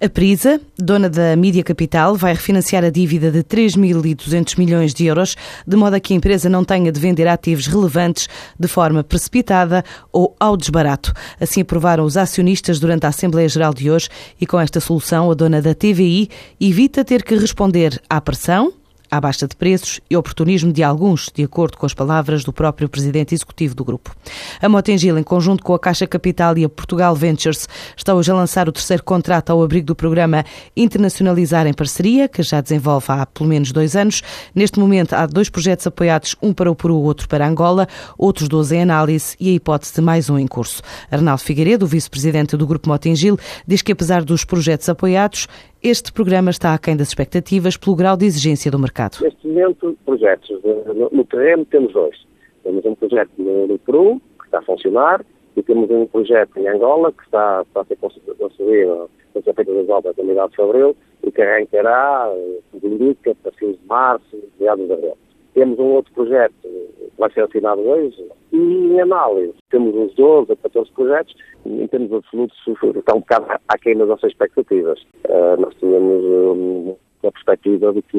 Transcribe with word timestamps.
A 0.00 0.08
Prisa, 0.08 0.60
dona 0.78 1.10
da 1.10 1.34
Mídia 1.34 1.64
Capital, 1.64 2.14
vai 2.14 2.32
refinanciar 2.32 2.84
a 2.84 2.88
dívida 2.88 3.32
de 3.32 3.42
3.200 3.42 4.56
milhões 4.56 4.94
de 4.94 5.06
euros, 5.06 5.36
de 5.66 5.76
modo 5.76 5.94
a 5.94 5.98
que 5.98 6.12
a 6.12 6.16
empresa 6.16 6.48
não 6.48 6.62
tenha 6.62 6.92
de 6.92 7.00
vender 7.00 7.26
ativos 7.26 7.66
relevantes 7.66 8.28
de 8.56 8.68
forma 8.68 9.02
precipitada 9.02 9.84
ou 10.12 10.36
ao 10.38 10.56
desbarato. 10.56 11.12
Assim 11.40 11.62
aprovaram 11.62 12.04
os 12.04 12.16
acionistas 12.16 12.78
durante 12.78 13.06
a 13.06 13.08
Assembleia 13.08 13.48
Geral 13.48 13.74
de 13.74 13.90
hoje 13.90 14.08
e 14.40 14.46
com 14.46 14.60
esta 14.60 14.78
solução 14.78 15.32
a 15.32 15.34
dona 15.34 15.60
da 15.60 15.74
TVI 15.74 16.30
evita 16.60 17.04
ter 17.04 17.24
que 17.24 17.34
responder 17.34 18.00
à 18.08 18.20
pressão 18.20 18.72
à 19.10 19.20
baixa 19.20 19.46
de 19.46 19.56
preços 19.56 20.00
e 20.08 20.16
oportunismo 20.16 20.72
de 20.72 20.82
alguns, 20.82 21.30
de 21.34 21.44
acordo 21.44 21.76
com 21.76 21.86
as 21.86 21.94
palavras 21.94 22.44
do 22.44 22.52
próprio 22.52 22.88
presidente 22.88 23.34
executivo 23.34 23.74
do 23.74 23.84
grupo. 23.84 24.14
A 24.60 24.68
Motengil, 24.68 25.18
em 25.18 25.22
conjunto 25.22 25.62
com 25.62 25.74
a 25.74 25.78
Caixa 25.78 26.06
Capital 26.06 26.56
e 26.58 26.64
a 26.64 26.68
Portugal 26.68 27.14
Ventures, 27.14 27.68
está 27.96 28.14
hoje 28.14 28.30
a 28.30 28.34
lançar 28.34 28.68
o 28.68 28.72
terceiro 28.72 29.02
contrato 29.02 29.50
ao 29.50 29.62
abrigo 29.62 29.86
do 29.86 29.94
programa 29.94 30.44
Internacionalizar 30.76 31.66
em 31.66 31.72
Parceria, 31.72 32.28
que 32.28 32.42
já 32.42 32.60
desenvolve 32.60 33.06
há 33.08 33.26
pelo 33.26 33.48
menos 33.48 33.72
dois 33.72 33.96
anos. 33.96 34.22
Neste 34.54 34.78
momento 34.78 35.14
há 35.14 35.26
dois 35.26 35.48
projetos 35.48 35.86
apoiados, 35.86 36.36
um 36.42 36.52
para 36.52 36.70
o 36.70 36.74
Peru, 36.74 36.96
outro 36.96 37.28
para 37.28 37.46
Angola, 37.46 37.88
outros 38.16 38.48
12 38.48 38.76
em 38.76 38.82
análise 38.82 39.36
e 39.40 39.50
a 39.50 39.52
hipótese 39.52 39.94
de 39.94 40.00
mais 40.00 40.28
um 40.28 40.38
em 40.38 40.46
curso. 40.46 40.82
Arnaldo 41.10 41.42
Figueiredo, 41.42 41.86
vice-presidente 41.86 42.56
do 42.56 42.66
Grupo 42.66 42.88
Motengil, 42.88 43.38
diz 43.66 43.82
que 43.82 43.92
apesar 43.92 44.24
dos 44.24 44.44
projetos 44.44 44.88
apoiados, 44.88 45.46
este 45.82 46.12
programa 46.12 46.50
está 46.50 46.74
aquém 46.74 46.96
das 46.96 47.08
expectativas 47.08 47.76
pelo 47.76 47.94
grau 47.94 48.16
de 48.16 48.26
exigência 48.26 48.70
do 48.70 48.78
mercado. 48.78 49.18
Neste 49.22 49.46
momento, 49.46 49.96
projetos 50.04 50.50
no, 50.62 51.08
no 51.10 51.24
terreno 51.24 51.64
temos 51.66 51.92
dois. 51.92 52.16
Temos 52.64 52.84
um 52.84 52.94
projeto 52.94 53.30
no, 53.38 53.78
Peru, 53.78 54.20
que 54.38 54.46
está 54.46 54.58
a 54.58 54.62
funcionar, 54.62 55.24
e 55.56 55.62
temos 55.62 55.90
um 55.90 56.06
projeto 56.06 56.56
em 56.58 56.68
Angola, 56.68 57.12
que 57.12 57.22
está, 57.22 57.62
está 57.62 57.80
a 57.80 57.84
ser 57.84 57.96
construído, 57.96 59.08
a 59.34 59.42
ser 59.42 59.54
feitas 59.54 59.76
as 59.76 59.88
obras 59.88 60.16
da 60.16 60.22
unidade 60.22 60.50
de 60.50 60.56
Fabril, 60.56 60.96
e 61.22 61.30
que 61.30 61.42
arrancará, 61.42 62.30
tudo 62.72 62.86
indica, 62.86 63.34
para 63.42 63.52
fins 63.52 63.78
de 63.78 63.86
março, 63.86 64.36
meados 64.58 64.86
de 64.86 64.92
abril. 64.92 65.16
Temos 65.54 65.78
um 65.78 65.92
outro 65.92 66.12
projeto 66.12 66.54
que 66.62 67.10
vai 67.18 67.30
ser 67.32 67.42
assinado 67.42 67.80
hoje, 67.80 68.24
em 68.58 69.00
análise 69.00 69.54
temos 69.70 69.94
uns 69.94 70.14
12 70.14 70.52
a 70.52 70.56
14 70.56 70.90
projetos, 70.92 71.34
em 71.66 71.86
termos 71.86 72.12
absolutos, 72.12 72.56
está 72.66 73.14
um 73.14 73.20
bocado 73.20 73.46
aquém 73.68 73.96
das 73.96 74.08
nossas 74.08 74.30
expectativas. 74.30 75.00
Uh, 75.28 75.60
nós 75.60 75.74
tínhamos 75.76 76.24
um, 76.24 76.96
a 77.22 77.32
perspectiva 77.32 77.92
de 77.92 78.02
que 78.02 78.18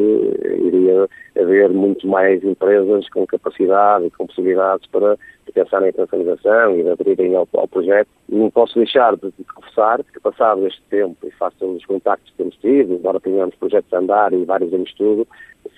iria 0.66 1.08
haver 1.40 1.70
muito 1.70 2.08
mais 2.08 2.44
empresas 2.44 3.08
com 3.10 3.26
capacidade 3.26 4.06
e 4.06 4.12
com 4.12 4.28
possibilidades 4.28 4.88
para 4.88 5.18
pensar 5.54 5.84
em 5.84 5.90
internacionalização 5.90 6.78
e 6.78 6.84
de 6.84 6.90
aderirem 6.90 7.36
ao, 7.36 7.48
ao 7.54 7.68
projeto. 7.68 8.10
Não 8.28 8.50
posso 8.52 8.76
deixar 8.76 9.16
de, 9.16 9.32
de 9.38 9.44
confessar 9.44 10.04
que, 10.04 10.20
passado 10.20 10.68
este 10.68 10.82
tempo 10.90 11.16
e 11.26 11.32
face 11.32 11.56
aos 11.62 11.86
contactos 11.86 12.30
que 12.32 12.38
temos 12.38 12.56
tido, 12.58 12.94
embora 12.94 13.20
tenhamos 13.20 13.56
projetos 13.56 13.92
a 13.94 14.00
andar 14.00 14.34
e 14.34 14.46
vários 14.46 14.74
em 14.74 14.84
estudo, 14.84 15.28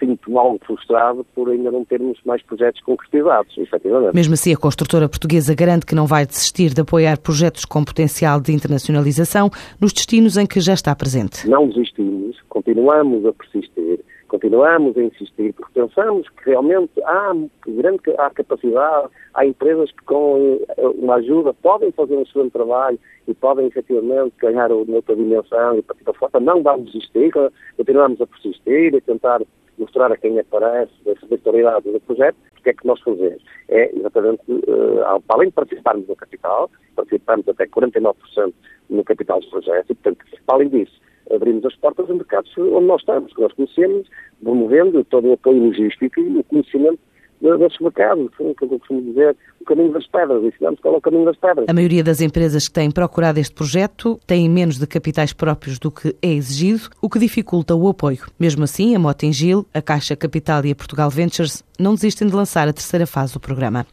sinto-me 0.02 0.38
algo 0.38 0.60
frustrado 0.66 1.24
por 1.36 1.50
ainda 1.50 1.72
não 1.72 1.86
termos 1.86 2.20
mais 2.26 2.42
projetos 2.42 2.82
concretizados, 2.82 3.56
efetivamente. 3.58 4.16
Mesmo 4.16 4.34
assim, 4.34 4.52
a 4.54 4.58
construtora 4.58 5.08
portuguesa 5.08 5.54
garante 5.54 5.86
que 5.86 5.94
não 5.94 6.08
vai 6.08 6.26
desistir 6.26 6.74
de 6.74 6.82
apoiar 6.82 7.20
projetos 7.20 7.64
com 7.66 7.84
potencial 7.84 8.42
de 8.42 8.52
internacionalização 8.52 9.50
nos 9.80 9.94
destinos 9.94 10.38
em 10.38 10.48
que 10.48 10.60
já 10.60 10.74
está 10.74 10.96
presente. 10.96 11.48
Não 11.48 11.68
desistimos, 11.68 12.38
continuamos 12.50 13.26
a 13.26 13.34
persistir, 13.34 14.00
continuamos 14.28 14.98
a 14.98 15.04
insistir, 15.04 15.54
porque 15.54 15.80
pensamos 15.80 16.28
que 16.30 16.50
realmente 16.50 16.92
há 17.04 17.34
grande 17.68 18.00
há 18.18 18.30
capacidade, 18.32 19.10
há 19.36 19.46
empresas 19.46 19.92
que 19.92 20.04
com 20.06 20.60
eh, 20.78 20.88
uma 20.88 21.16
ajuda 21.16 21.54
podem 21.54 21.92
fazer 21.92 22.16
um 22.16 22.24
excelente 22.24 22.54
trabalho 22.54 22.98
e 23.28 23.34
podem 23.34 23.68
efetivamente 23.68 24.34
ganhar 24.40 24.72
outra 24.72 25.16
dimensão 25.16 25.78
e 25.78 25.82
partir 25.82 26.04
para 26.04 26.14
fora. 26.14 26.40
Não 26.40 26.64
vamos 26.64 26.92
desistir, 26.92 27.32
continuamos 27.78 28.20
a 28.20 28.26
persistir, 28.26 28.96
a 28.96 29.02
tentar 29.02 29.42
mostrar 29.82 30.12
a 30.12 30.18
quem 30.18 30.40
aparece 30.40 30.92
a 31.06 31.26
vitoriedade 31.26 31.92
do 31.92 32.00
projeto, 32.02 32.38
o 32.58 32.64
que 32.64 32.70
é 32.70 32.74
que 32.74 32.86
nós 32.88 33.02
fazemos? 33.02 33.44
É 33.70 33.94
exatamente, 33.96 34.44
uh, 34.50 35.24
além 35.30 35.50
de 35.50 35.56
participarmos 35.56 36.08
no 36.08 36.16
capital, 36.16 36.70
participamos 36.96 37.48
até 37.50 37.66
49% 37.68 38.54
no 38.90 39.04
capital 39.04 39.40
dos 39.40 39.50
projetos, 39.50 39.90
e, 39.90 39.96
portanto, 39.96 40.26
além 40.48 40.70
disso, 40.70 41.02
abrimos 41.32 41.66
as 41.66 41.76
portas 41.76 42.10
a 42.10 42.14
mercados 42.14 42.52
onde 42.58 42.86
nós 42.86 43.02
estamos, 43.02 43.34
que 43.34 43.42
nós 43.42 43.54
conhecemos, 43.54 44.08
promovendo 44.44 45.04
todo 45.06 45.30
o 45.30 45.34
apoio 45.34 45.66
logístico 45.66 46.20
e 46.20 46.38
o 46.38 46.44
conhecimento 46.44 47.00
desses 47.42 47.80
mercados, 47.80 48.30
que 48.36 48.44
eu 48.44 48.56
costumo 48.56 49.02
dizer, 49.02 49.36
o 49.60 49.66
caminho 49.66 49.92
das 49.92 50.08
pedras, 50.08 50.42
o 50.84 51.02
caminho 51.02 51.26
das 51.26 51.38
pedras. 51.38 51.66
A 51.68 51.74
maioria 51.74 52.04
das 52.04 52.22
empresas 52.22 52.68
que 52.68 52.74
têm 52.74 52.92
procurado 52.92 53.40
este 53.40 53.54
projeto 53.54 54.20
têm 54.26 54.50
menos 54.50 54.78
de 54.78 54.88
capitais 54.88 55.34
próprios 55.34 55.80
do 55.80 55.92
que 55.92 56.16
é 56.22 56.30
exigido, 56.30 56.90
o 57.02 57.10
que 57.10 57.20
dificulta 57.20 57.76
o 57.76 57.88
apoio. 57.88 58.26
Mesmo 58.40 58.64
assim, 58.64 58.96
a 58.96 59.00
Motengil, 59.00 59.66
a 59.74 59.82
Caixa 59.82 60.16
Capital 60.16 60.66
e 60.66 60.72
a 60.72 60.76
Portugal 60.76 61.10
Ventures 61.10 61.64
não 61.80 61.96
desistem 61.96 62.28
de 62.28 62.36
lançar 62.36 62.68
a 62.68 62.74
terceira 62.74 63.08
fase 63.08 63.34
do 63.34 63.40
programa. 63.40 63.86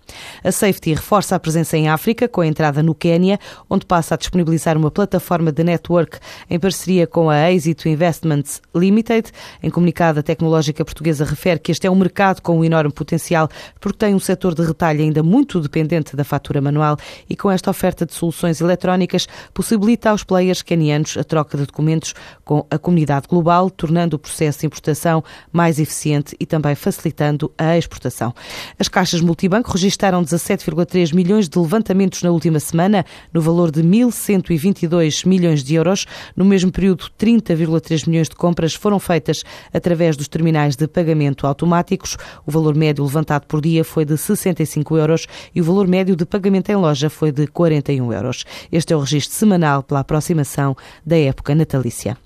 A 0.45 0.53
Safety 0.53 0.95
reforça 0.95 1.35
a 1.35 1.41
presença 1.41 1.77
em 1.77 1.89
África, 1.89 2.29
com 2.29 2.41
a 2.43 2.47
entrada 2.47 2.83
no 2.83 2.95
Quênia, 2.95 3.39
onde 3.69 3.87
passa 3.87 4.15
a 4.15 4.19
disponibilizar 4.19 4.77
uma 4.77 4.91
plataforma 4.91 5.51
de 5.51 5.65
network 5.65 6.19
em 6.51 6.59
parceria 6.59 7.07
com 7.07 7.31
a 7.31 7.51
Exit 7.51 7.89
Investments 7.89 8.61
Limited. 8.75 9.31
Em 9.63 9.71
comunicado, 9.71 10.21
a 10.21 10.23
tecnológica 10.23 10.85
portuguesa 10.85 11.25
refere 11.25 11.59
que 11.59 11.73
este 11.73 11.87
é 11.87 11.91
um 11.91 11.97
mercado 11.97 12.43
com 12.43 12.59
um 12.59 12.65
enorme 12.65 12.93
potencial, 12.93 13.38
porque 13.79 13.99
tem 13.99 14.15
um 14.15 14.19
setor 14.19 14.55
de 14.55 14.63
retalho 14.63 15.01
ainda 15.03 15.23
muito 15.23 15.61
dependente 15.61 16.17
da 16.17 16.25
fatura 16.25 16.61
manual 16.61 16.97
e 17.29 17.37
com 17.37 17.51
esta 17.51 17.71
oferta 17.71 18.07
de 18.07 18.15
soluções 18.15 18.61
eletrónicas 18.61 19.29
possibilita 19.53 20.11
aos 20.11 20.25
players 20.25 20.63
quenianos 20.63 21.17
a 21.19 21.25
troca 21.25 21.59
de 21.59 21.67
documentos 21.67 22.15
com 22.45 22.67
a 22.71 22.79
comunidade 22.79 23.29
global, 23.29 23.69
tornando 23.69 24.17
o 24.17 24.19
processo 24.19 24.61
de 24.61 24.67
importação 24.67 25.23
mais 25.53 25.79
eficiente 25.79 26.35
e 26.41 26.47
também 26.47 26.75
facilitando 26.75 27.53
a 27.59 27.77
exportação. 27.77 28.35
As 28.79 28.89
caixas 28.89 29.21
multibanco 29.21 29.71
registaram 29.71 30.23
17,3 30.23 31.15
milhões 31.15 31.49
de 31.49 31.59
levantamentos 31.59 32.23
na 32.23 32.31
última 32.31 32.59
semana, 32.59 33.05
no 33.33 33.41
valor 33.41 33.71
de 33.71 33.83
1.122 33.83 35.27
milhões 35.27 35.63
de 35.63 35.75
euros. 35.75 36.07
No 36.35 36.45
mesmo 36.45 36.73
período, 36.73 37.05
30,3 37.19 38.09
milhões 38.09 38.29
de 38.29 38.37
compras 38.37 38.75
foram 38.75 38.99
feitas 38.99 39.45
através 39.73 40.17
dos 40.17 40.29
terminais 40.29 40.77
de 40.77 40.87
pagamento 40.89 41.47
automáticos. 41.47 42.17
O 42.47 42.51
valor 42.51 42.75
médio 42.75 43.05
levantado 43.05 43.28
por 43.47 43.61
dia 43.61 43.85
foi 43.85 44.05
de 44.05 44.17
65 44.17 44.97
euros 44.97 45.27
e 45.55 45.61
o 45.61 45.65
valor 45.65 45.87
médio 45.87 46.17
de 46.17 46.25
pagamento 46.25 46.71
em 46.71 46.77
loja 46.77 47.11
foi 47.11 47.31
de 47.31 47.47
41 47.47 48.13
euros. 48.13 48.45
Este 48.73 48.93
é 48.93 48.97
o 48.97 49.01
registro 49.01 49.37
semanal 49.37 49.83
pela 49.83 50.01
aproximação 50.01 50.77
da 51.05 51.19
época 51.19 51.55
natalícia. 51.55 52.17